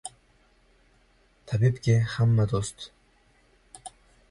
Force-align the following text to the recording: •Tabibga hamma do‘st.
•Tabibga 1.51 1.99
hamma 2.15 2.49
do‘st. 2.55 2.89